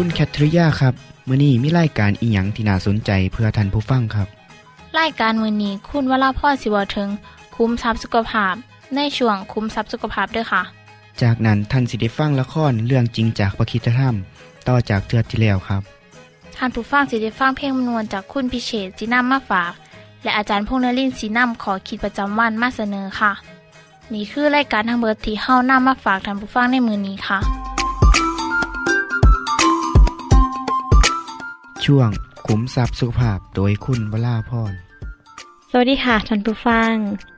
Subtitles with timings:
[0.00, 0.94] คุณแคทริยาครับ
[1.28, 4.28] มื้อนี้มีรายการอีหยังที่น่าสนใจเพื่อท่านผู้ฟังครับ
[4.98, 7.08] รายการมื้อนี้คุณวราพรสิเวาถึง
[7.56, 8.54] คุ้มทรัพย์สุขภาพ
[8.94, 10.62] ในช่วงคุ้มทรัพย์สุขภาพด้วยค่ะ
[11.22, 14.14] จากนั้นท่านสิได้ฟังละครเรื่องจริงจากประคีตธรรม
[14.68, 15.82] ต่อจากเทือกที่แล้วครับ
[16.56, 19.72] ท่านผู้ฟังสิได้ฟังเพลงมนวนจากคุณพิเชษจีนัมมาฝาก
[20.22, 23.32] และอาจารย์พงษ์นรินทร์สีนัมขอขีดประจำวันมาเสนอค่ะ
[24.12, 27.40] นี่คือรายการทางเบอร์ที่เฮานำมาฝากท่านผู้ฟังในมือนี้ค่ะ
[31.92, 32.10] ช่วง
[32.46, 34.72] ขุมทรัพย์สุขภาพโดยคุณวราพร
[35.70, 36.92] สวัสดีค่ะท่านผู้ฟัง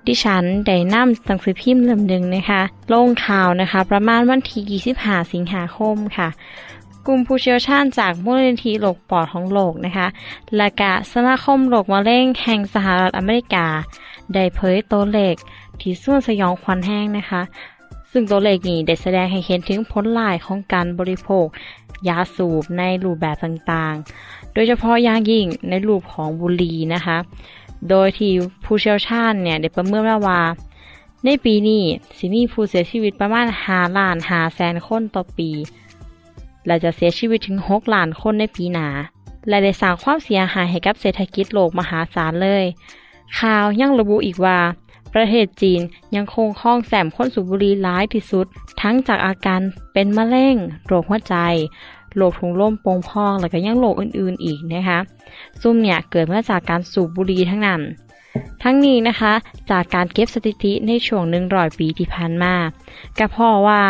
[0.07, 2.63] ดิฉันได้นำหนังสือพิมพ์เล่มหนึ่งนะคะ
[2.93, 6.29] ลงข่าวนะคะ ประมาณวันที่25สิงหาคมค่ะ
[7.07, 10.07] กลุ่มผู้เชี่ยวชาญจากมูลนิธิโรคปอดของโลกนะคะ
[10.57, 13.67] และกะสมาคมโรคมะเร็งแห่งสหรัฐอเมริกา
[14.35, 15.35] ได้เผยตัวเลข
[15.81, 17.43] ที่ส่วนสยองควันแห้งนะคะ
[18.11, 21.47] ซึ่งตัวเลขนี้ได้แสดงให้เห็นถึงผลลายของการบริโภค
[22.09, 27.19] ยาสูบในรูปแบบต่างๆ โดยเฉพาะอย่างยิ่งในรูปของบุหรี่นะคะ
[27.89, 28.33] โดยที่
[28.65, 30.41] ผู้เชี่ยวชาญเนี่ยได้ประเมินวว่า
[31.25, 31.83] ในปีนี้
[32.17, 35.51] สิมีผู้เสียชีวิตประมาณ5ล้าน5แสนคนต่อปี
[36.67, 38.89] และจะเสียชีวิตถึง6ล้านคนในปีหนา
[39.49, 42.65] และได้สร้างความเสียหายให้กับเศรษฐกิจโลกมหาศาลเลย
[43.39, 44.59] ข่าวยังระบุอีกว่า
[45.15, 45.81] ประเทศจีน
[46.17, 48.47] ยังคงครองแสมคนสูบบุหรี่หลายที่สุด
[48.81, 49.61] ทั้งจากอาการ
[49.93, 50.57] เป็นมะเร็ง
[50.87, 51.37] โรคหัวใจ
[52.17, 54.99] โรคถุงลมโป่งพองและก็ยังโรคอื่นๆอีกนะคะ
[55.61, 57.81] ซุ่มเนี่ยเกิดมาจากการสูบบุหรี่ทั้งนั้น
[58.63, 59.33] ทั้งนี้นะคะ
[59.71, 62.55] จากการเก็บสถิติในช่วง100ปีที่ผ่านมา
[63.19, 63.81] ก็เพราะว่า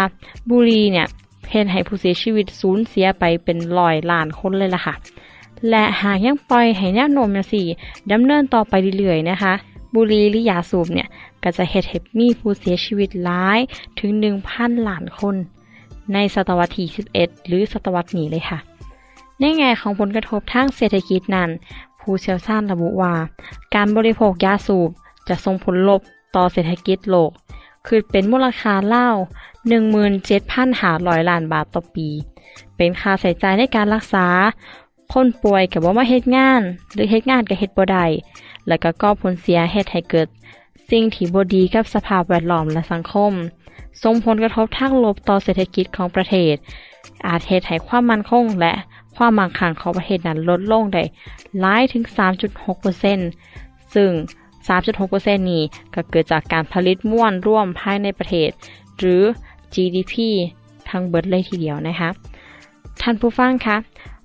[0.50, 1.06] บุหรี่เนี่ย
[1.50, 4.94] เฮ็ดให้ผู้เสียชีวิตสูญเสียไปเป็นร้อยล้านคนเลยล่ะค่ะ
[5.70, 7.66] และหากยังปล่อยให้แนวโน้มจังซี่
[8.12, 9.52] ดำเนินต่อไปเรื่อยๆนะคะ
[9.94, 11.08] บุหรี่หรือยาสูบเนี่ย
[11.42, 13.58] ก็จะเฮ็ดให้มีผู้เสียชีวิตหลาย
[13.98, 14.10] ถึง
[14.48, 15.37] 1,000ล้านคน
[16.15, 18.59] ในศตวรรษที่11หรือศตวรรษนี้เลยค่ะ
[19.41, 21.50] ในแง่ของผลกระทบทางเศรษฐกิจนั้น
[22.00, 23.15] ผู้เชี่ยวชาญระบุว่า
[23.75, 24.91] การบริโภคยาสูบ
[25.28, 26.00] จะส่งผลลบ
[26.37, 27.31] ต่อเศรษฐกิจโลก
[27.87, 29.09] คือเป็นมูลค่าเล่า
[29.99, 32.09] 17,500ล้านบาทต่อปี
[32.76, 34.26] เป็นค่าใช้จ่ายในการรักษา
[35.12, 36.62] คนป่วยก็บ่มาเฮ็ดงาน
[36.94, 38.06] หรือเฮ็ดงานก็เฮ็ดบ่ได้
[38.69, 40.28] แล้วก็ก่อผลเสียเฮ็ดให้เกิด
[40.91, 43.32] สิ่งที่บ่ดีกับสภาพแวดล้อมและสังคม
[44.02, 46.54] ส่งผลกระทบทางลบต่อเศรษฐกิจของประเทศ
[47.26, 48.72] อาจเฮ็ดให้ความมั่นคงและ
[49.16, 51.02] ความมั่งคั่งของประเทศนั้นลดลงได้
[51.60, 52.04] หลายถึง
[53.20, 54.10] 3.6%ซึ่ง
[54.68, 55.62] 3.6%นี้
[55.94, 58.50] ก็เกิดจากการผลิตม่วนร่วมภายในประเทศ
[58.98, 59.22] หรือ
[59.74, 60.14] GDP
[60.88, 62.10] ทั้งเบิดเลยทีเดียวนะคะ
[63.00, 63.76] ท่านผู้ฟังคะ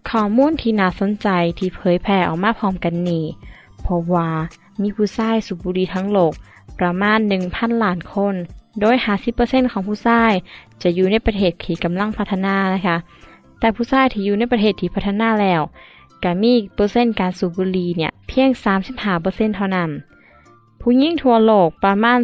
[0.10, 1.28] ข้อมูลที่น่าสนใจ
[1.60, 3.26] ที่เผยแพร่ออกมาพร้อมกันนี้
[3.86, 4.30] พราะว่า
[4.82, 6.34] มีผู้ชายสูบบุหรี่ทั้งโลก
[6.80, 8.36] ประมาณ 1,000 ล้านคน
[8.80, 8.96] โดย
[9.34, 10.34] 50%ของผู้ชาย
[10.82, 12.98] จะอยู่ในประเทศที่กำลังพัฒนานะคะ
[13.60, 15.62] แต่ผู้ชายที่อยู่ในประเทศที่พัฒนาแล้ว
[16.24, 18.50] ก็มีเปอร์เซ็นต์การสูบบุหรี่เนี่ยเพียง
[19.04, 19.90] 35%เท่านั้น
[20.82, 22.20] ผู้หญิงทั่วโลกประมาณ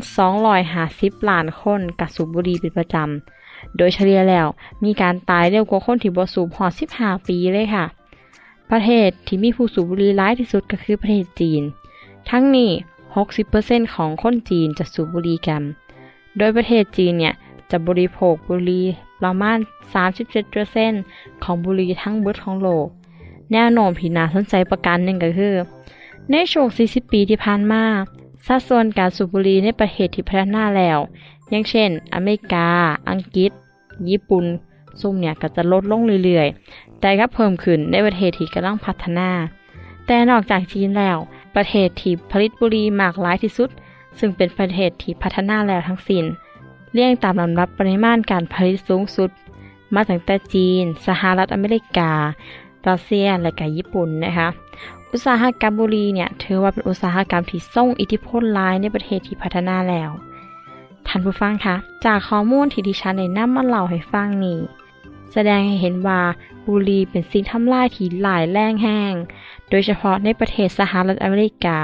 [0.61, 4.47] 250 ล้านคนกับสูบบุหรี่เป็นประจำ โดยเฉลี่ยแล้ว
[4.83, 7.85] มีการตายเร็วกว่าคนที่บ่สูบฮอด15 ปีเลยค่ะ
[8.71, 11.63] ประเทศที่มีผู้สูบบุหรี่หลายที่สุดก็คือประเทศจีน
[12.29, 12.71] ทั้งนี้
[13.31, 15.63] 60%ของคนจีนจะสูบบุหรี่กัน
[16.37, 17.33] โดยประเทศจีนเนี่ย
[17.71, 18.85] จะบริโภคบุหรี่
[19.23, 19.57] ประมาณ
[20.29, 22.87] 37%ของบุหรี่ทั้งเบิดของโลก
[23.51, 25.55] แนวโน้มที่น่าสนใจประการหนึ่งก็คือ
[26.31, 27.83] ในช่วง 40 ปีที่ผ่านมา
[28.45, 30.99] สัดส่วนการสูบบุหรี่ในประเทศที่พัฒนาแล้ว
[31.49, 32.67] อย่างเช่น อเมริกา
[33.09, 33.51] อังกฤษ
[34.09, 34.45] ญี่ปุ่น
[34.99, 39.29] ซุ่มเนี่ยก็จะลดลงเรื่อยๆ แต่ก็เพิ่มขึ้นในประเทศที่กำลังพัฒนา
[40.05, 41.17] แต่นอกจากจีนแล้ว
[41.55, 43.69] ประเทศที่ผลิตบุหรี่มากหลายที่สุด
[44.19, 46.25] ซึ่งเป็นประเทศที่พัฒนาแล้วทั้งสิ้น
[46.93, 49.29] เรียงตามลำดับปริมาณการผลิตสูงสุด
[49.93, 52.11] มาตั้งแต่จีน สหรัฐอเมริกา
[52.87, 54.47] รัสเซีย และก็ญี่ปุ่นนะคะ
[55.11, 60.09] อุตสาหกรรมบุหรี่เนี่ยถือว่าเป็นอุตสาหกรรมที่ส่งอิทธิพลหลายในประเทศที่พัฒนาแล้ว
[61.07, 61.75] ท่านผู้ฟังคะ
[62.05, 64.59] จากข้อมูลที่ดิฉันได้นำมาเล่าให้ฟังนี้
[65.31, 66.21] แสดงให้เห็นว่า
[66.67, 69.13] บุหรี่เป็นสิ่งทำลายที่หลายแรงแห้ง
[69.69, 71.79] โดยเฉพาะในประเทศสหรัฐอเมริกา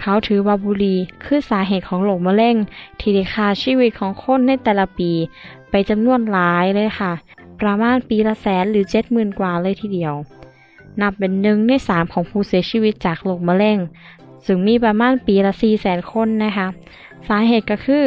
[0.00, 2.56] เขาถือว่าบุหรี่คือสาเหตุของโรคมะเร็ง
[3.00, 5.10] ที่ได้ฆ่าชีวิตของคนในแต่ละปี
[5.70, 7.12] ไปจำนวนหลายเลยค่ะ
[7.60, 10.14] ประมาณปีละแสนหรือเจ็ดหมื่นกว่าเลยทีเดียว
[11.00, 13.78] นับเป็นหนึ่งในสามของผู้เสียชีวิตจากโรคมะเร็ง
[14.46, 16.66] ซึ่งมีประมาณปีละสี่แสนคนนะคะ
[17.28, 18.04] สาเหตุก็คือ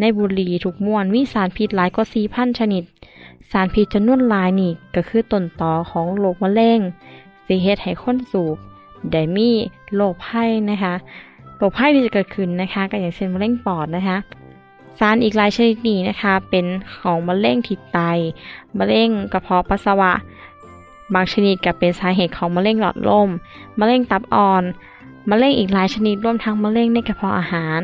[0.00, 2.84] ในบุหรี่ถูกมวนมีสารพิษหลายกว่าสี่พันชนิด
[3.50, 6.80] สารพิษจำนวนหลายนี่ก็คือต้นตอของโรคมะเร็ง
[7.46, 8.56] สิเหตุให้คนสูบ
[9.12, 9.50] ได้มี
[9.94, 10.94] โรคไข้นะคะ
[11.56, 14.16] โรคไข้ที่จะเกิดขึ้นนะคะก็อย่างเช่นมะเร็งปอดนะคะ
[14.98, 16.66] สารอีกหลายชนิดนี้นะคะ เป็น
[17.00, 17.98] ของมะเร็งที่ไต
[18.78, 20.12] มะเร็งกระเพาะปัสสาวะ
[21.14, 23.28] บางชนิดก็เป็นสาเหตุของมะเร็งหลอดลม
[23.80, 24.62] มะเร็งตับอ่อน
[25.30, 27.80] มะเร็งอีกหลายชนิดรวมทั้งมะเร็งในกระเพาะอาหาร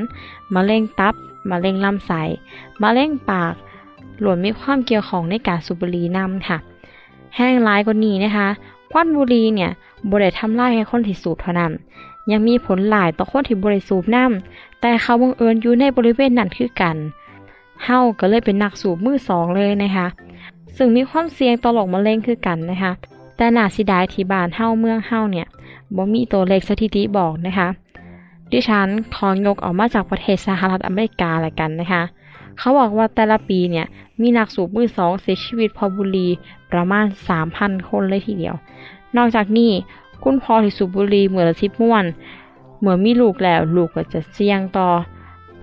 [0.55, 1.15] มะเร็งตับ
[1.51, 2.23] มะเร็งลำไส้
[2.83, 3.55] มะเร็งปาก
[4.21, 6.59] หลวนมีความเกี่ยวของในการสูบบุหรี่นำค่ะ
[7.37, 8.49] แห้งร้ายกว่านี้นะคะ
[8.91, 9.71] ควันบุหรี่เนี่ย
[10.11, 11.73] บริทำลายให้คนที่สูบเท่านั้น
[12.31, 16.97] ยังมีผลหลายต่อคนที่บริสูบน้ำแต่เขาบังเอิญอยู่ในบริเวณนั้นคือกัน
[17.85, 20.07] เฮาก็เลยเป็นนักสูบมือสองเลยนะคะ
[20.77, 22.93] ซึ่งมีความเสี่ยงต่อโรคมะเร็งคือกันนะคะ
[23.37, 25.47] แต่นาสิดายที่บ้านเฮาเมืองเฮาเนี่ย
[25.97, 27.69] บ่มีตัวเลขสถิติบอกนะคะ
[28.53, 32.03] ดิฉันขอยกออกมาจากประเทศสหรัฐอเมริกาละกันนะคะ
[32.61, 33.87] เขาบอกว่าแต่ละปีเนี่ย
[34.21, 36.29] มีนักสูบมือสองเสียชีวิตพราะบุรี
[36.73, 37.07] ประมาณ
[37.47, 38.55] 3,000 คนเลยทีเดียว
[39.17, 39.71] นอกจากนี้
[40.23, 42.05] คุณพ่อที่สูบบุรี่เมื่อละสิบม้วน
[42.81, 44.89] เมื่อมีลูกแล้วลูกก็จะเสี่ยงต่อ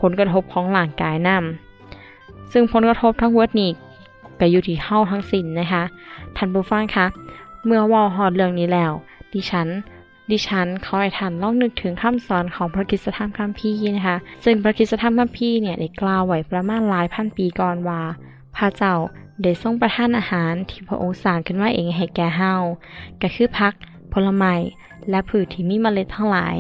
[0.02, 3.72] ผลกระทบของร่างกายนำซึ่งผลกระทบทั้งเวิร์ดนี้
[4.40, 5.84] ก็อยู่ที่เฮาทั้งสิ้นนะคะ
[6.36, 7.06] ท่านผู้ฟังคะ
[7.66, 8.92] เมื่อว่าฮอดเรื่องนี้แล้ว
[9.34, 9.68] ดิฉัน
[10.32, 18.02] ดิฉันขอให้ท่านลองนึกถึงคำสอนของพระคิสตธรรมคัมภีร์นะคะ ซึ่งพระคิสตธรรมคัมภีร์เนี่ยได้กล่าวไว้ประมาณหลายพันปีก่อนว่า
[18.56, 18.94] พระเจ้า
[19.42, 22.54] ได้ทรงประทานอาหารที่พระองค์สร้างขึ้นมาเองให้แก่เฮา
[23.22, 23.74] ก็คือพัก
[24.14, 24.54] ผลไม้
[25.10, 26.58] และผืชที่มีเมล็ดทั้งหลาย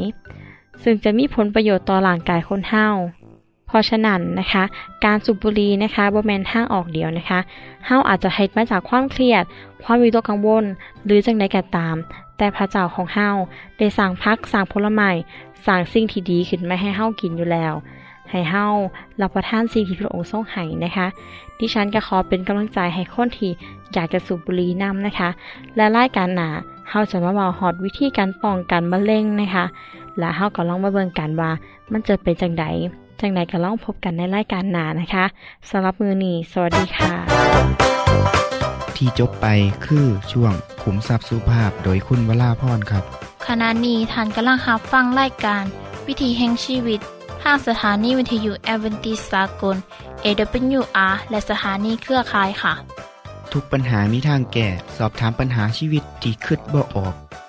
[0.84, 2.88] ซึ่งจะมีผลประโยชน์ต่อร่างกายคนเฮา
[3.68, 4.64] เพราะฉะนั้นนะคะ
[5.06, 7.40] การสูบบุหรี่นะคะบ่แม่นทางออกเดียวนะคะ
[7.86, 9.44] เฮาอาจจะเฮ็ดมาจากความเครียด
[9.84, 10.64] ความวิตกกังวล
[11.06, 11.96] หรือจังใดก็ตาม
[12.38, 13.30] แต่พระเจ้าของเฮา
[13.78, 15.10] ได้สร้างพักสร้างผลไม้
[15.66, 17.74] สร้างสิ่งที่ดีขึ้นมาให้เฮากินอยู่แล้ว
[18.30, 18.66] ให้เฮา
[19.22, 21.08] รับประทานสิ่งที่พระองค์ทรงให้นะคะ
[21.60, 23.52] ดิฉันก็ขอเป็นกำลังใจให้คนที่
[23.94, 25.30] อยากจะสูบบุหรี่นํนะคะ
[25.76, 26.50] และรายการหนา
[26.90, 29.66] เฮาจะมาเว้าฮอดวิธีการป้องกันมะเร็งนะคะ
[30.20, 31.52] และเฮาก็ลองมาเบิ่งกันว่า
[31.92, 32.66] มันจะเป็นจังได
[33.22, 35.26] จังไดก็ลองพบกันในรายการหนานะคะ
[35.70, 37.14] สำหรับมือนี้สวัสดีค่ะ
[38.96, 39.48] ที่จบไป
[39.86, 43.04] คือช่วงขุมทรัพย์สุภาพโดยคุณวราพรครับ
[43.48, 45.64] ขณะนี้ท่านกำลังรับฟังรายการ
[46.08, 47.00] วิถีแห่งชีวิต
[47.44, 49.78] ทางสถานีวิทยุแอเวนติสากล
[50.24, 52.74] AWR และสถานีเครือข่ายค่ะ
[53.54, 54.68] ทุกปัญหามีทางแก้
[54.98, 57.14] สอบถามปัญหาชีวิตที่คิดบ่ออก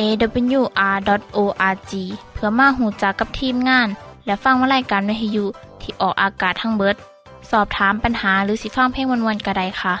[0.00, 1.92] awr.org
[2.32, 3.88] เพื่อมาหูจักกับทีมงาน
[4.26, 5.44] และฟังวารายการวิทยุ
[5.80, 6.96] ที่ออกอากาศทั้งเบิด
[7.50, 9.94] สอบถามปัญหาหรือสิฟังเพลงวนๆกระไดค่ะ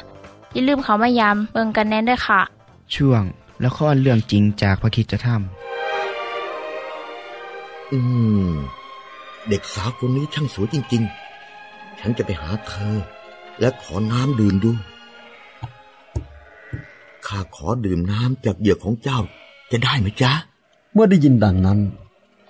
[0.52, 2.40] อย่าลืมเขามายามเบิงกันแน่นด้วยค่ะ
[2.94, 3.22] ช่วง
[3.64, 5.28] ละครเรื่องจริงจากพระคิดจะท
[7.92, 7.98] อื
[8.48, 8.52] ม
[9.48, 11.02] เด็กสาวคนนี้ช่างสวยจริง
[11.50, 12.96] ๆ ฉันจะไปหาเธอ
[13.60, 14.72] และขอน้ำดื่มดู
[17.26, 19.20] ข้าขอดื่มน้ำจากเหยื่อของเจ้า
[19.70, 20.32] จะได้ไหมจ๊ะ
[20.92, 21.78] เมื่อได้ยินดังนั้น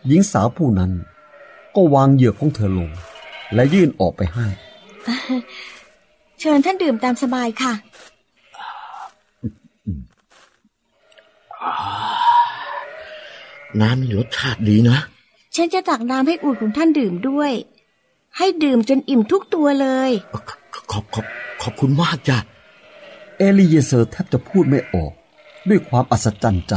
[0.06, 0.92] หญิงสาวผู้นั้น
[1.75, 2.90] ก็วางเหยื่อของเธอลง
[3.54, 4.46] และยื่นออกไปให้
[6.40, 7.72] เชิญท่านดื่มตามสบายค่ะ
[13.80, 14.98] น้ำมีรสชาติดีนะ
[15.56, 17.52] ฉันจะตักน้ำให้อูดของท่านดื่มด้วย
[18.37, 20.37] ให้ดื่มจนอิ่มทุกตัวเลยข
[20.92, 21.26] ขอบขอบ
[21.62, 22.38] ขอบคุณมากจ้ะ
[23.38, 25.12] เอลีเยเซอร์แทบจะพูดไม่ออก
[25.68, 26.75] ด้วยความอัศจรรย์ใจ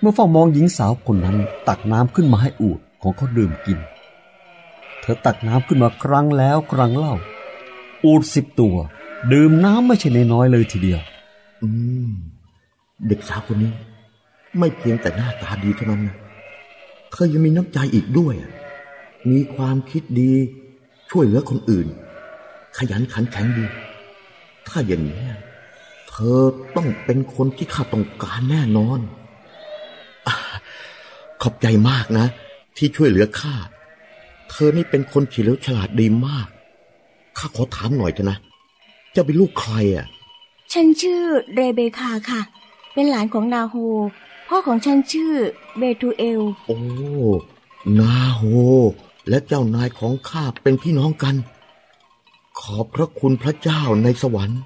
[0.00, 1.36] เมื่อเฝ้ามองหญิงสาวคนนั้น
[1.68, 3.78] ตักน้ำขึ้นมาให้อูดของเขาดื่มกิน
[5.00, 7.14] เธอตักน้ำขึ้นมาครั้งแล้วครั้งเล่า
[8.04, 8.76] อูดสิบตัว
[9.32, 11.00] ดื่มน้ำไม่ใช่นน้อยเลยทีเดียว
[11.62, 11.68] อื
[12.06, 12.10] ม
[13.06, 13.72] เด็กสาวคนนี้
[14.58, 16.16] ไม่เพียงแต่หน้าตาดีเท่านั้นนะ
[17.10, 18.34] เธอยังมีน้ำใจอีกด้วย
[19.30, 20.32] มีความคิดดี
[21.10, 21.86] ช่วยเหลือคนอื่น
[22.76, 23.64] ขยันขันแข็งดี
[24.68, 25.24] ถ้าอย่างนี้
[26.08, 26.40] เธอ
[26.76, 29.00] ต้องเป็นคนที่ข้าต้องการแน่นอน
[31.42, 32.26] ขอบใจมากนะ
[32.76, 33.54] ที่ช่วยเหลือข้า
[34.50, 36.48] เธอนี่เป็นคนเฉลียวฉลาดดีมาก
[37.38, 38.38] ข้าขอถามหน่อยเถอะนะ
[39.12, 40.06] เจ้าเป็นลูกใครอะ
[40.72, 41.22] ฉันชื่อ
[41.54, 42.40] เรเบคาค่ะ
[42.94, 43.74] เป็นหลานของนาโฮ
[44.48, 45.32] พ่อของฉันชื่อ
[45.78, 46.78] เบทูเอล โอ้
[48.00, 48.42] นาโฮ
[49.28, 51.36] และเจ้านายของข้าเป็นพี่น้องกัน
[52.60, 54.60] ขอบพระคุณพระเจ้าในสวรรค์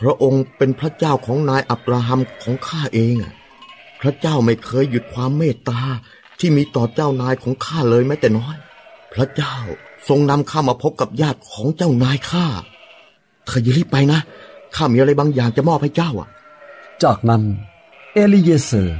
[0.00, 3.43] พระองค์เป็นพระเจ้าของนายอับราฮัมของข้าเองอะพ
[4.06, 5.80] ระเจ้าไม่เคยหยุดความเมตตา
[6.38, 8.56] ที่มีต่อเจ้านายของข้าเลยแม้แต่น้อย
[9.12, 9.56] พระเจ้า
[10.08, 12.46] ทรงนำข้ามาพบกับญาติของเจ้านายข้า
[13.46, 14.20] เธออย่ารีบไปนะ
[14.74, 16.28] ข้ามีอะไรบางอย่างจะมอบให้เจ้าอะ
[17.02, 17.42] จากนั้น
[18.12, 18.98] เอลิเยเซอร์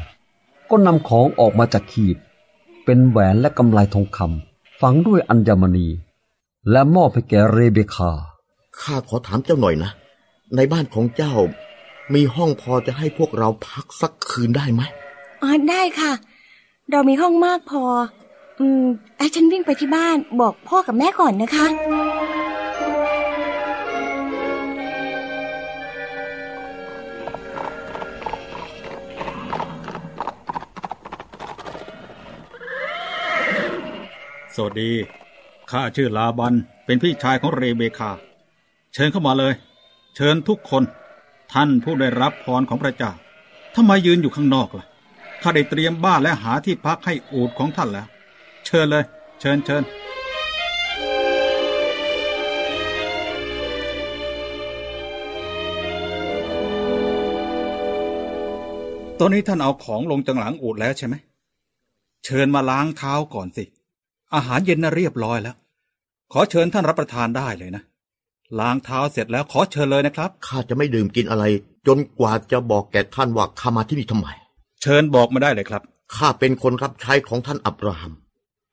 [0.70, 2.16] ก็นำของออกมาจากขีบ
[2.84, 5.88] เป็นแหวนและกำไลทองคำฝังด้วยอัญมณี
[6.70, 8.11] และมอบให้แก่เรเบคา
[8.80, 9.90] ข้าขอถามเจ้าหน่อยนะ
[10.56, 11.34] ในบ้านของเจ้า
[12.14, 14.82] มีห้องพอจะให้พวกเราพักสักคืนได้ไหม
[15.42, 16.12] อ๋อได้ค่ะ
[16.90, 17.82] เรามีห้องมากพอ
[18.61, 18.84] อืม
[19.16, 21.66] ไอ้ฉันวิ่งไปที่บ้านบอกพ่อกับแม่ก่อนนะคะ
[34.58, 34.90] สวัสดี
[35.70, 38.11] ข้าชื่อลาบัน เป็นพี่ชายของเรเบคา
[38.94, 39.54] เชิญเข้ามาเลย
[40.16, 40.82] เชิญทุกคน
[41.54, 43.12] ท่านผู้ได้รับพรของพระเจ้า
[43.75, 44.87] ทำไมยืนอยู่ข้างนอกล่ะ
[45.42, 48.06] ข้าได้เตรียมบ้านและหาที่พักให้อูดของท่านแล้ว
[48.66, 49.04] เชิญเลย
[49.40, 49.82] เชิญเชิญ
[59.18, 61.14] ตอนนี้ท่านเอาของลงจังหลังอูดแล้วใช่ไหม
[62.25, 63.64] เชิญมาล้างเท้าก่อนสิ
[64.34, 65.56] อาหารเย็นน่ะเรียบร้อยแล้ว
[66.32, 67.82] ขอเชิญท่านรับประทานได้เลยนะ
[68.58, 71.44] ล้างเท้าเสร็จแล้วขอเชิญเลยนะครับ ข้าจะไม่ดื่มกินอะไร
[71.86, 74.28] จนกว่าจะบอกแก่ท่านว่าข้ามาที่นี่ทำไม
[74.82, 75.82] เชิญบอกมาได้เลยครับ
[76.14, 78.12] ข้าเป็นคนรับใช้ของท่านอับราฮัม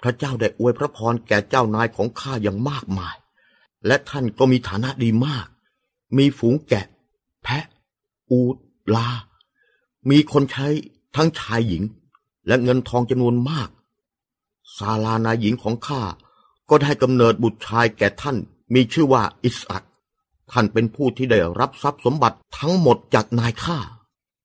[0.01, 3.15] พระเจ้าได้อวยพระพรแก่เจ้านายของข้าอย่างมากมาย
[3.87, 5.47] และท่านก็มีฐานะดีมาก
[6.17, 6.85] มีฝูงแกะ
[7.43, 7.65] แพะ
[8.31, 8.55] อูด
[8.95, 9.09] ลา
[10.09, 10.67] มีคนใช้
[11.15, 11.83] ทั้งชายหญิง
[12.47, 13.69] และเงินทองจำนวนมาก
[14.77, 16.01] ซาลานายหญิงของข้า
[16.69, 18.37] ก็ได้กำเนิดบุตรชายแก่ท่าน
[18.73, 19.83] มีชื่อว่าอิสอัก
[20.51, 23.79] ท่านเป็นผู้ที่ได้รับทรัพย์สมบัติทั้งหมดจากนายข้า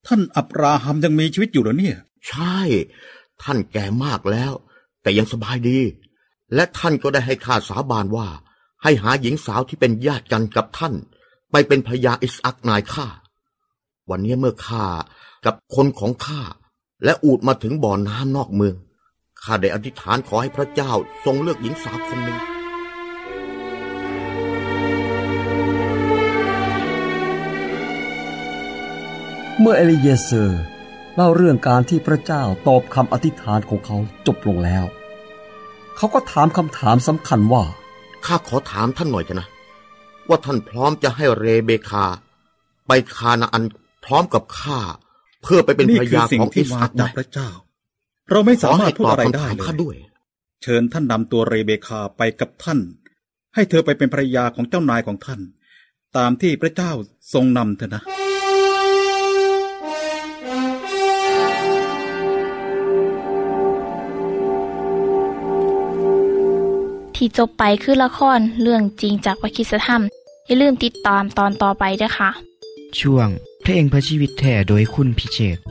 [0.06, 1.96] ท่านอับราฮัมยังมีชีวิตอยู่เหรอเนี่ย
[2.28, 2.58] ใช่
[3.42, 4.52] ท่านแก่มากแล้ว
[5.02, 5.78] แต่ยังสบายดี
[6.54, 8.28] และท่านก็ได้ให้ข้าสาบานว่า
[8.82, 10.94] ให้หาหญิงสาวที่เป็นญาติกันกับท่าน
[11.50, 13.06] ไปเป็นภรรยาอิสอักนายข้า
[14.10, 14.84] วันนี้เมื่อข้า
[15.44, 16.42] กับคนของข้า
[17.04, 18.76] และอูดมาถึงบ่อน้ำนอกเมือง
[19.42, 20.92] ข้าได้อธิษฐานขอให้พระเจ้า
[21.24, 22.38] ทรงเลือกหญิงสาวคนหนึ่ง
[29.60, 30.62] เมื่อเอลิเยเซอร์
[31.16, 33.96] เล่าเรื่องการที่พระเจ้าตอบคำอธิษฐานของเขา
[34.26, 34.84] จบลงแล้ว
[35.96, 37.62] เขาก็ถามคำถามสำคัญว่า
[38.26, 39.48] ข้าขอถามท่านหน่อยเถอะนะ
[40.28, 42.04] ว่าท่านพร้อมจะให้เรเบคา
[42.86, 43.64] ไปคานาอัน
[44.04, 44.78] พร้อมกับข้า
[45.42, 47.48] เพื่อไปเป็นนี่ภรรคือยาสิ่ขงองที่อิสมาอักไหมจากพระเจ้า
[48.30, 49.96] เราไม่ขสาอมารให้ถพูดตอบอะไรคำได้ถามเลข้ายด้วย
[50.62, 52.78] เชิญท่านนำตัวเรเบคาไปกับท่าน
[53.54, 55.40] ให้เธอไปเป็นภรรยาของเจ้านายของท่าน
[56.16, 56.92] ตามที่พระเจ้า
[57.32, 58.02] ทรงนำเธอนะ
[67.16, 70.02] ที่จบไปคือละครเรื่องจริงจากวิคิสธรรม
[70.46, 72.30] อย่าลืมติดตามตอนต่อไปด้วยค่ะ
[73.00, 73.28] ช่วง
[73.62, 75.64] เพลงพระชีวิตแท่โดยคุณพิเชษฐ์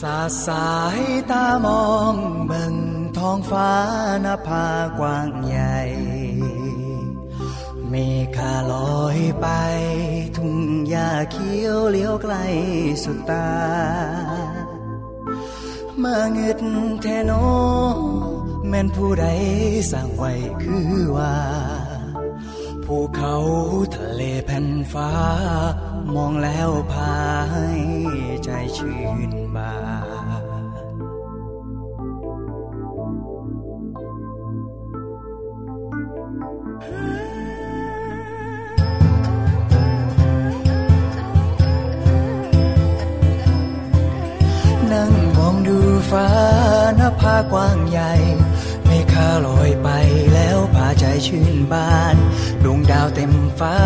[0.00, 2.14] สาดสายตามอง
[2.46, 2.74] เบิ่ง
[3.16, 3.72] ท้องฟ้า
[4.24, 4.66] นภา
[4.98, 5.76] กว้างใหญ่
[6.15, 7.98] เม
[8.36, 9.48] ฆาลอยไป
[10.36, 10.56] ทุ่ง
[10.88, 12.34] หญ้าเขียวเลี้ยวไกล
[13.04, 13.50] สุดตา
[16.02, 16.60] มาเงึด
[17.02, 17.32] แทโน
[18.68, 19.26] แม่นผู้ใด
[19.90, 21.36] สร้างไว้คือว่า
[22.84, 23.36] ภูเขา
[23.94, 25.10] ทะเลแผ่นฟ้า
[26.14, 27.14] มองแล้วพา
[27.52, 27.68] ให้
[28.44, 29.00] ใจชื่
[29.30, 29.74] นบา
[30.15, 30.15] น
[46.16, 46.34] ฟ้า
[47.00, 48.12] นภากว้างใหญ่
[48.84, 49.88] เมฆาลอยไป
[50.34, 52.16] แล้วพาใจชื่นบาน
[52.64, 53.76] ดวงดาวเต็มฟ้า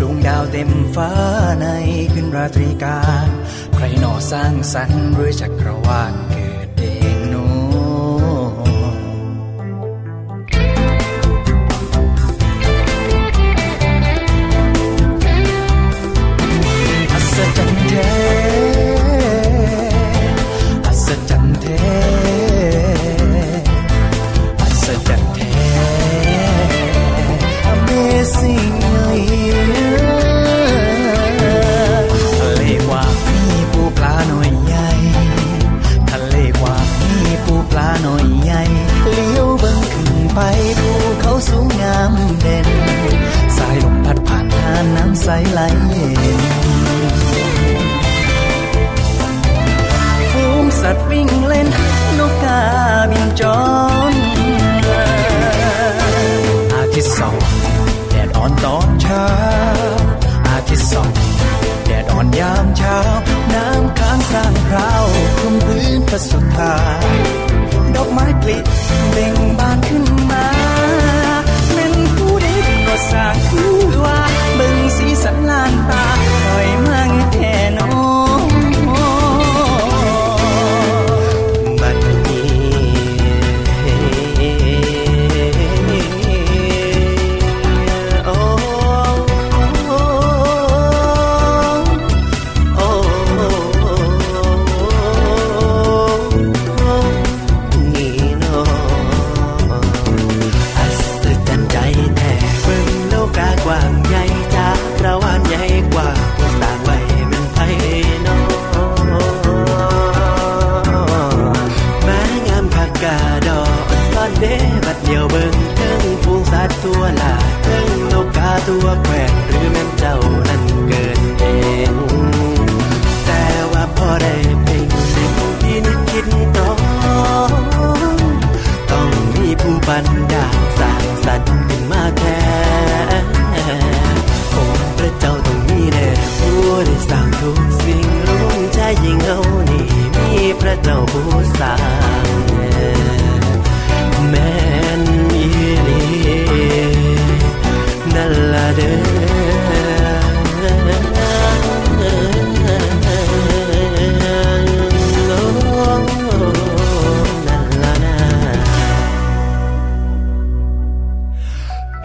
[0.00, 1.10] ดวงดาวเต็มฟ้า
[1.62, 1.66] ใน
[2.12, 3.28] คืนราตรีการ
[3.74, 6.12] ใครหนอสร้างสรรค์หรือจักรวาล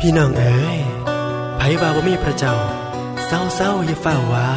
[0.06, 0.80] พี่น้องเอ๋ย
[1.58, 2.56] ไผว่าบ่มีพระเจ้า
[3.28, 4.50] เศร้าเศร้าๆอย่าเฝ้าวา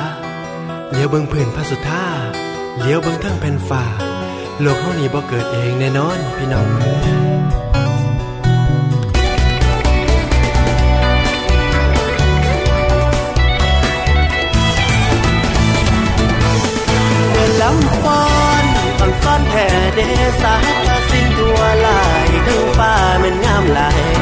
[0.90, 2.06] เลี้ยวเบิ่งพื้นพระสุธา
[2.80, 3.84] เลี้ยวเบิ่งเทั้งแผ่นฟ้า
[4.60, 7.10] โลกเฮานี้บ่เกิดเองแน่นอนพี่น้องเอ๋ย
[17.30, 18.22] เมื่อลำฟ้อ
[18.62, 18.64] น
[18.98, 20.00] ฟังฟ้อนแผ่เด
[20.42, 20.54] สา
[20.86, 24.13] ดสิ้นทั่วลายทั้งฟ้ามันงามหลาย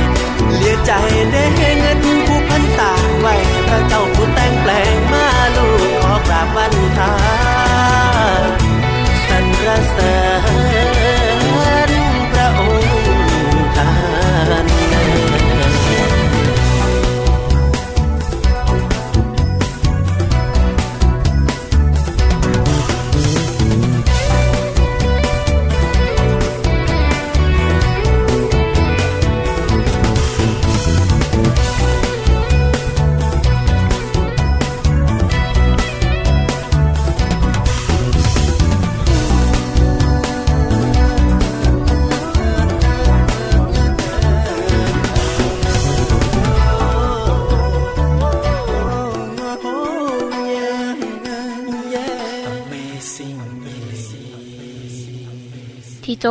[0.57, 0.93] เหลียใจ
[1.33, 1.43] ได้
[1.79, 3.35] เงินผู้พันตากไว้
[3.69, 7.13] พระเจ้าผู้แต่งแปลงมาลูกขอกราบวันทา
[9.29, 9.45] สรร
[9.93, 10.22] เสริ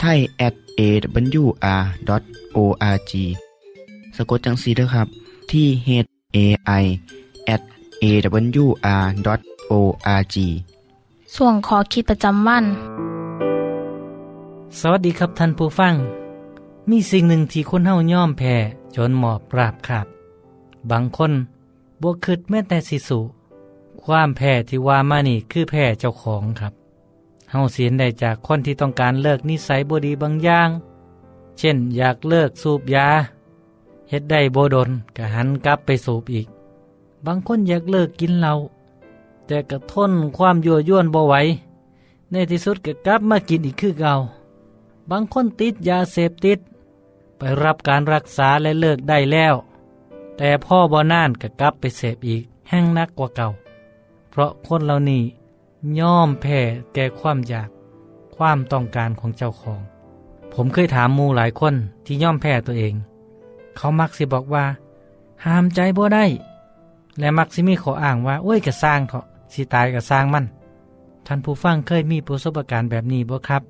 [0.00, 1.52] ไทย at awr.org
[4.16, 5.08] สะกดจังสีด้วยครับ
[5.50, 5.88] ที่ h
[6.36, 6.38] a
[6.82, 6.84] i
[7.54, 7.62] at
[8.02, 9.16] awr.org
[11.34, 12.64] ส่วนขอคิดประจำวัน
[14.78, 15.94] สวัสดีครับท่านผู้ฟัง
[16.90, 18.54] มีสิ่งหนึ่งที่คนเฮาย่อมแพ้
[18.96, 20.06] จนหมอบราบขาด
[20.90, 21.32] บางคน
[22.02, 23.20] บวกคืดแม้แต่สิสุ
[24.02, 26.72] ความแพ้ที่ว่ามานี่คือแพ้เจ้าของครับ
[27.50, 30.68] เฮาเสียนได้จากคนที่ต้องการเลิกนิสัยบดีบางอย่าง
[31.58, 33.08] เช่นอยากเลิกสูบยา
[34.08, 36.46] เฮ็ดได้โบดนก็หันกลับไปสูบอีก
[37.26, 38.54] บางคนอยากเลิกกินเหล้า
[39.46, 41.34] แต่ก็ทนความยั่วยวนบ่ไหว
[42.30, 44.14] ในที่สุดก็กลับมากินอีกคือเก่า
[45.10, 46.58] บางคนติดยาเสพติด
[47.36, 49.54] ไปรับการรักษาและเลิกได้แล้ว
[50.36, 53.48] แต่พ่อบอนานก็กลับไปเสพอีกแห้งนักกว่าเก่า
[54.30, 55.22] เพราะคนเหล่านี้
[55.98, 56.58] ย่อมแพ้
[56.94, 57.68] แก่ความอยาก
[58.36, 59.80] ความต้องการของเจ้าของ
[60.54, 62.94] ผมเคยถามมูหลายคนที่ย่อมแพ้ตัวเอง
[63.76, 64.64] เขามักสิบอกว่า
[65.44, 66.24] ห้ามใจบ่ได้
[67.18, 70.44] และมักสิมีขออ้างว่าโอ้ยกะสร้างเถาะสิตายกะสร้างมัน
[71.26, 73.62] ท่านผู้ฟังเคยมีประสบการณ์แบบนี้บ่ครับ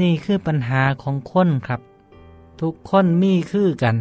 [0.00, 1.80] นี่คือปัญหาของคนครับ
[2.60, 3.96] ทุกคนมีคือกัน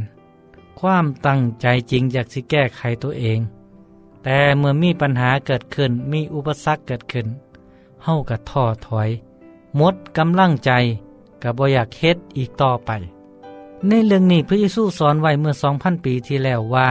[0.79, 3.39] ความตั้งใจจริงอยากสิแก้ไขตัวเอง
[4.27, 7.27] แต่เมื่อมีปัญหาเกิดขึ้นมีอุปสรรคเกิดขึ้น
[8.03, 9.09] เฮากับท้อถอย
[9.79, 10.71] มดกำลังใจ
[11.41, 12.91] กับบ่อยากเฮ็ดอีกต่อไป
[13.87, 16.89] ในเรื่องนี้พระเยซูสอนไว้เมื่อสองพันปีที่แล้วว่า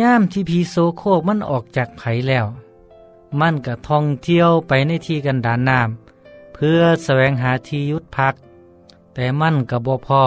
[0.00, 2.46] ย่ามที่ผีโซโคกมันออกจากไผแล้ว
[3.40, 8.34] มันก็ท่องเที่ยวไปในที่กันดานน้ำเพื่อแสวงหาที่ยุดพัก
[9.14, 10.22] แต่มันกับบ่พอ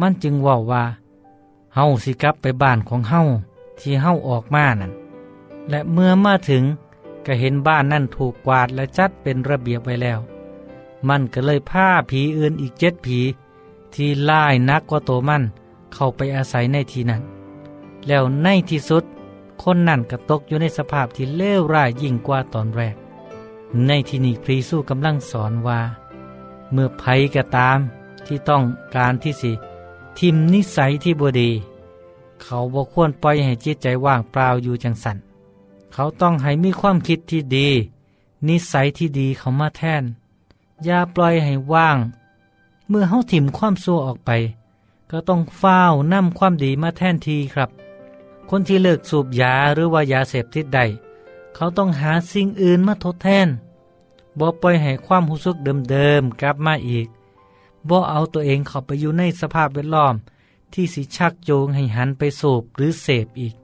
[0.00, 0.84] มันจึงว่าว่า
[1.74, 3.20] เฮาสิกลับไปบ้านของเฮา
[3.80, 4.92] ที่เฮาออกมานั่น
[5.70, 6.64] และเมื่อมาถึง
[7.26, 10.18] ก็เห็นบ้านนั่นถูกกวาดและจัดเป็นระเบียบไว้แล้ว
[11.08, 13.20] มันก็เลยพาผีอื่นอีกเจ็ดผี
[13.94, 15.42] ที่ล่ายนักกว่าตัวมัน
[15.92, 17.22] เข้าไปอาศัยในที่นั้น
[18.06, 19.04] แล้วในที่สุด
[19.62, 22.96] คนนั่นก็ตกอยู่ในสภาพที่เลวร้ายยิ่งกว่าตอนแรก
[23.86, 25.80] ในที่นี้พรีสู้กำลังสอนว่า
[26.72, 27.78] เมื่อภัยก็ตาม
[28.26, 28.62] ที่ต้อง
[28.96, 29.52] การที่สิ
[30.18, 31.50] ทิมนิสัยที่บดี
[32.42, 35.16] เขาบ่ควรปล่อยให้จิตใจว่างเปล่าอยู่จังสัน
[35.92, 37.68] เขาต้องให้มีความคิดที่ดี
[38.46, 40.02] นิสัยที่ดีเขามาแทน
[40.84, 41.96] อย่าปล่อยให้ว่าง
[42.88, 44.30] เมื่อเขาถิ่มความซัวออกไป
[45.10, 45.80] ก็ต้องเฝ้า
[46.12, 47.70] นำความดีมาแทนทีครับ
[48.48, 50.80] คนที่เลิกสูบยาหรือว่ายาเสพติดใด
[51.54, 53.48] เขาต้องหาสิ่งอื่นมาทดแทน
[54.38, 55.56] บ่ปล่อยให้ความรู้สึก
[55.90, 57.08] เดิมๆกลับมาอีก
[57.88, 60.14] บ่เอาตัวเองเข้าไปอยู่ในสภาพแวดล้อม
[60.72, 63.54] ที่สิชักโยงให้หันไปสูบหรือเสพอีก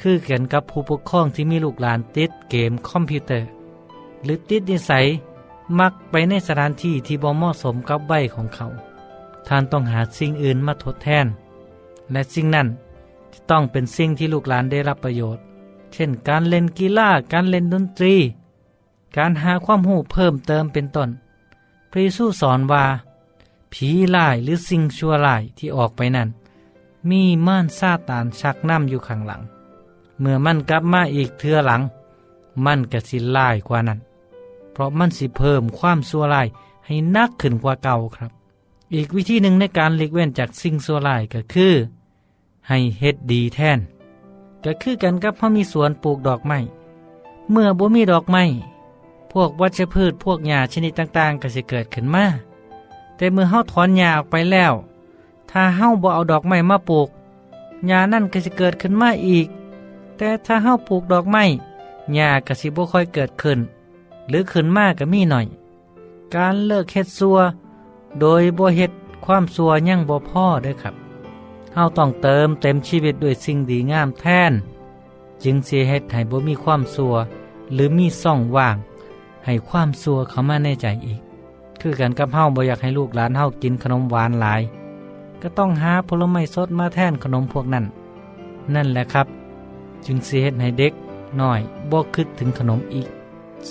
[0.00, 3.46] คือเกันกับผู้ปกครองที่มีลูกหลานติดเกมคอมพิวเตอร์
[4.24, 5.06] หรือติดนิสัย
[5.78, 8.66] มักไปในสถานที่ที่บ่เหมาะสมกับใบของเขา
[9.46, 11.26] ท่านต้องหาสิ่งอื่นมาทดแทน
[12.12, 12.68] และสิ่งนั้น
[13.32, 15.42] จะต้องเป็นสิ่งที่ลูกหลานได้รับประโยชน์
[15.92, 18.14] เช่น การเล่นกีฬา การเล่นดนตรี
[19.16, 21.08] การหาความหูเพิ่มเติมเป็นต้น
[21.90, 22.84] พระเยซูสอนว่า
[23.72, 26.28] ผีลายหรือสิ่งชั่วลายที่ออกไปนั้น
[27.10, 29.42] มีม่านซาตานชักน้ำอยู่ข้างหลัง
[30.20, 31.82] เมื่อมันกลับมาอีกเทือหลัง
[32.64, 33.98] มันก็สิลายกว่านั้น
[34.72, 36.46] เพราะมันสิเพิ่มความชั่วลาย
[36.86, 38.30] ให้นักขึ้นกว่าเก่าครับ
[38.94, 41.72] อีกวิธีหนึ่งในการหลีกเว้นจากสิ่งชั่วลายก็คือ
[42.68, 43.78] ให้เฮ็ดดีแทน
[44.64, 46.58] ก็คือกันกับเขามีสวนปลูกดอกไม้
[47.50, 48.44] เมื่อบ่มีดอกไม้
[49.32, 52.24] พวกวัชพืชพวกหญ้าชนิดต่างๆก็สิเกิดขึ้นมา
[53.16, 54.72] แต่เมื่อเฮาถอนหญ้าออกไปแล้ว
[55.52, 57.08] ถ้าเฮาบ่เอาดอกไม้มาปลูก
[57.86, 59.46] หญ้านั่นก็สิเกิดขึ้นมาอีก
[60.16, 61.44] แต่ถ้าเฮาปลูกดอกไม้
[62.14, 63.58] หญ้าก็สิบ่ค่อยเกิดขึ้น
[64.28, 65.46] หรือขึ้นมากก็มีหน่อย
[66.34, 67.38] การเลิกเฮ็ดซัว
[68.20, 68.92] โดยบ่เฮ็ด
[69.24, 70.94] ความซัวยังบ่พ่อเด้อครับ
[71.74, 74.52] เฮาต้องเติมเต็มชีวิตด้วยสิ่งดีงามแทน
[75.42, 77.14] จึงเสิเฮ็ดให้บ่มีความซัว
[77.72, 78.76] หรือมีซ่องว่าง
[79.44, 81.20] ให้ความซัวเข้ามาในใจอีก
[81.80, 84.62] คือกันกับเฮาบ่อยากให้ลูกหลานเฮากินขนมหวานหลาย
[85.42, 87.84] ก็ต้องหาผลไม้สดมาแทนขนมพวกนั้น
[88.74, 89.26] นั่นแหละครับ
[90.06, 90.92] จึงสิเฮ็ดให้เด็ก
[91.40, 93.08] น้อยบ่คิดถึงขนมอีก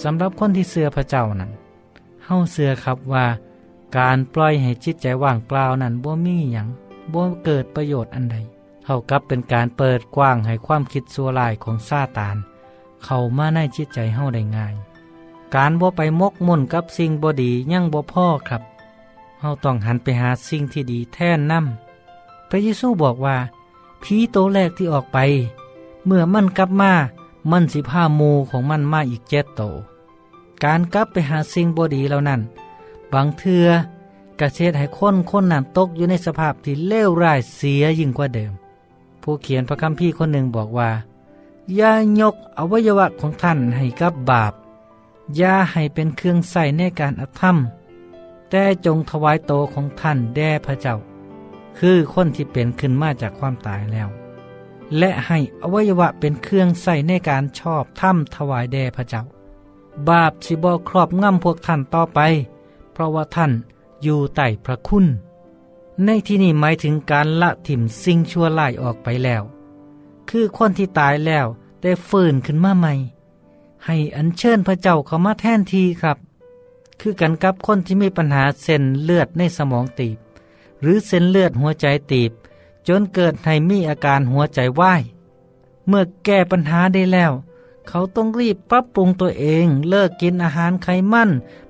[0.02, 1.52] สำหรับคนที่เชื่อพระเจ้านั้น
[2.26, 3.26] เฮาเชื่อครับว่า
[3.98, 6.68] การปล่อยให้จิตใจว่างเปล่านั้นบ่มีหยัง
[7.14, 8.38] บ่เกิดประโยชน์อันใด
[8.84, 12.38] เท่ากับเป็นการเปิดกว้างให้ความคิดชั่วร้ายของซาตาน
[13.06, 14.74] เข้ามาในจิตใจเฮาได้ง่าย
[15.56, 18.62] การบ่ไปมกมุ่นกับสิ่งบ่ดียังบ่พ่อครับ
[19.42, 23.38] เฮาต้องหันไปหาสิ่งที่ดีแท่นนำพระเยซูบอกว่า
[24.04, 25.18] ผีโตแรกที่ออกไป
[26.06, 26.94] เมื่อมันกลับมา
[27.52, 29.62] มันสิพามูของมันมาอีกเจ็ดโต
[30.64, 32.42] การกลับไปหาสิ่งบ่ดีเหล่านั้น
[33.12, 33.68] บางเทือ
[34.40, 38.54] กระเช็ดให้คนคนนั้นตกอยู่ในสภาพที่เลวร้ายเสียยิ่งกว่าเดิม
[39.22, 40.90] ผู้เขียนพระคัมภีร์คนหนึ่งบอกว่า
[41.76, 44.54] อย่ายกอวัยวะของท่านให้กับบาป
[45.38, 47.58] อย่าให้เป็นเครื่องใส่ในการอธรรม
[48.52, 50.96] แต่จงถวายโตของท่านแด่พระเจ้า
[51.80, 54.10] คือคนที่เป็นขึ้นมาจากความตายแล้ว
[54.98, 59.24] และให้อวัยวะเป็นเครื่องใส่ในการชอบถ้ำถวายแด่พระเจ้า
[60.10, 62.20] บาปสิบอครอบง่ำพวกท่านต่อไป
[62.92, 63.52] เพราะว่าท่าน
[64.04, 65.06] อยู่ใต้พระคุณ
[66.06, 69.44] ในที่นี้หมายถึงการละถิ่มสิ่งชั่วร้ายออกไปแล้ว
[70.30, 71.46] คือคนที่ตายแล้ว
[71.82, 72.94] ได้ฟื้นขึ้นมาใหม่
[73.86, 76.18] ให้อัญเชิญพระเจ้าเข้ามาแทนทีครับ
[77.02, 80.18] คือกันกับคนที่มีปัญหาเส้นเลือดในสมองตีบ
[80.82, 82.32] หรือเส้นเลือดหัวใจตีบ
[82.88, 85.02] จนเกิดให้มีอาการหัวใจวาย
[85.88, 87.32] เมื่อแก้ปัญหาได้แล้ว
[87.88, 91.30] เขาต้องรีบปรับปรุงตัวเองเลิกกินอาหารไขมัน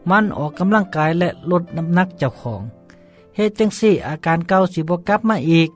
[0.10, 2.62] มันออกกำลังกายและลดน้ำหนักเจ้าของ
[3.36, 5.70] เหตุจังสี่อาการเก่าสิบกลับมาอีก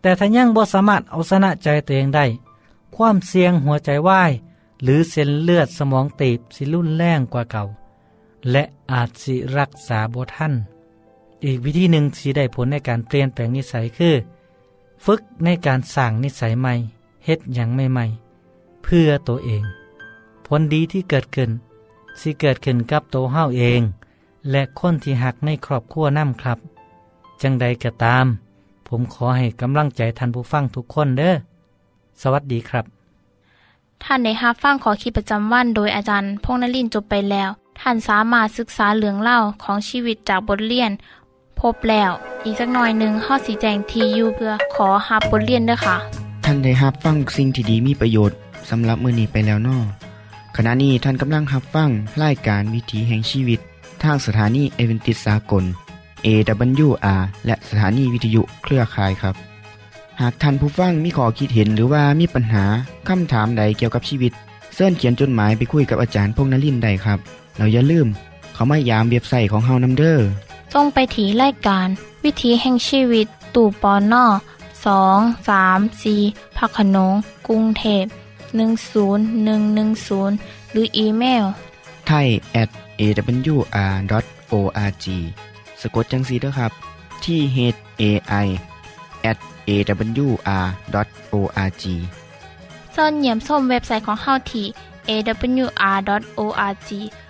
[0.00, 2.26] แต่ถ้ายังบ่สามารถเอาชนะใจตัวเองได้
[2.94, 4.32] ความเสี่ยงหัวใจวาย
[4.82, 7.64] หรือเส้นเลือดสมองตีบสิรุนแรงกว่าเก่า
[8.50, 10.54] และอาจสิรักษาบ่ทัน
[11.44, 14.14] อีกวิธีหนึ่งที่ได้ผลในการเปลี่ยนแปลงนิสัยคือ
[15.04, 16.74] ฝึกในการสร้างนิสัยใหม่
[17.24, 19.62] เฮ็ดอย่างใหม่ๆเพื่อตัวเอง
[20.46, 21.50] ผลดีที่เกิดขึ้น
[22.20, 23.80] สิเกิดขึ้นกับตัวเฮาเอง
[24.50, 26.58] และคนที่หักในครอบครัวนํครับ
[27.42, 28.26] จังใดก็ตาม
[28.88, 31.34] ผมขอให้กำลังใจท่านผู้ฟังทุกคนเด้อ
[32.20, 32.84] สวัสดีครับ
[34.02, 40.90] ท่านได้รับฟังขอคิดประจำวันโดยอาจารย์พงษ์นลินจบไปแล้ว ท่านสามารถศึกษาเรื่องเล่าของชีวิตจากบทเรียน
[41.60, 42.10] พบแล้ว
[42.44, 45.96] อีกสักหน่อยหนึ่งข้อสีแจงทียูเพื่อขอฮับบทเรียนด้วยค่ะ
[46.44, 48.36] ท่านได้รับฟังสิ่งที่ดีมีประโยชน์
[48.70, 49.78] สำหรับมือนีไปแล้วนอ
[50.56, 51.90] ขณะนี้ท่านกำลังรับฟัง
[52.22, 53.60] รายการวิถีแห่งชีวิต
[54.02, 55.64] ทางสถานีเอเวนติสากล
[56.26, 59.34] AWR และสถานีวิทยุเครือข่ายครับ
[60.20, 62.64] หากท่านผู้ฟังมีข้อคิดเห็นหรือว่ามีปัญหา
[63.08, 64.32] คำถามใดเกี่ยวกับชีวิต
[64.74, 67.20] เสินเขียนจดหมายไปคุยกับอาจารย์พงนลินได้ครับ
[67.56, 68.06] เราอย่าลืม
[68.54, 70.18] เขามายามเว็บไซต์ของเฮานํเด้อ
[70.72, 71.88] จงไปถีรายการ
[72.24, 74.24] วิถีแห่งชีวิตตู่ปอนนอ
[74.86, 76.14] สองสามสี
[76.56, 77.14] พักขนง
[77.48, 78.04] กรุงเทพ
[78.54, 81.44] 10110 หรืออีเมล
[82.06, 82.26] ไทย
[82.62, 85.06] at awr.org
[85.80, 86.72] สะกดจังสีด้วยครับ
[87.24, 87.58] ที่ h
[88.00, 88.02] a
[88.44, 88.46] i
[89.30, 91.84] at awr.org
[92.94, 94.66] ส่วนเหยี่ยมส้มเว็บไซต์ของเฮาที่
[95.10, 96.90] awr.org